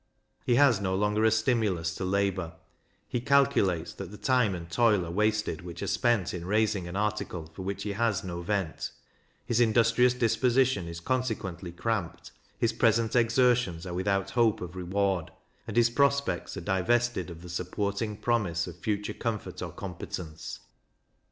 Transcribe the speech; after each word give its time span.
He 0.47 0.55
has 0.55 0.81
no 0.81 0.95
longer 0.95 1.23
a 1.25 1.29
stimulus 1.29 1.93
to 1.93 2.03
labour; 2.03 2.53
he 3.07 3.21
calculates 3.21 3.93
that 3.93 4.09
the 4.09 4.17
time 4.17 4.55
and 4.55 4.67
toil 4.67 5.05
are 5.05 5.11
wasted 5.11 5.61
which 5.61 5.83
are 5.83 5.85
spent 5.85 6.33
in 6.33 6.43
raising 6.43 6.87
an 6.87 6.95
article 6.95 7.51
for 7.53 7.61
which 7.61 7.83
he 7.83 7.91
has 7.91 8.23
no 8.23 8.41
vent; 8.41 8.89
his 9.45 9.59
industrious 9.59 10.15
disposition 10.15 10.87
is 10.87 10.99
consequently 10.99 11.71
cramped; 11.71 12.31
his 12.57 12.73
present 12.73 13.15
exertions 13.15 13.85
are 13.85 13.93
without 13.93 14.31
hope 14.31 14.59
of 14.59 14.75
reward; 14.75 15.29
and 15.67 15.77
his 15.77 15.91
prospects 15.91 16.57
are 16.57 16.61
divested 16.61 17.29
of 17.29 17.43
the 17.43 17.47
supporting 17.49 18.17
promise 18.17 18.65
of 18.65 18.77
future 18.79 19.13
comfort 19.13 19.61
or 19.61 19.71
competence. 19.71 20.61